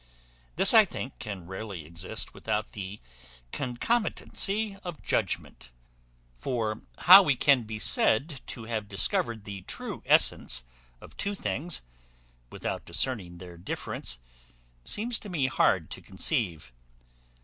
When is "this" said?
0.55-0.73